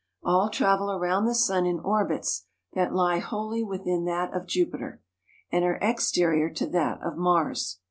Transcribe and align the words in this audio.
All 0.23 0.49
travel 0.49 0.91
around 0.91 1.25
the 1.27 1.35
sun 1.35 1.67
in 1.67 1.79
orbits 1.79 2.47
that 2.73 2.91
lie 2.91 3.19
wholly 3.19 3.63
within 3.63 4.05
that 4.05 4.33
of 4.33 4.47
Jupiter 4.47 4.99
and 5.51 5.63
are 5.63 5.77
exterior 5.79 6.49
to 6.49 6.67
that 6.69 6.99
of 7.03 7.17
Mars. 7.17 7.77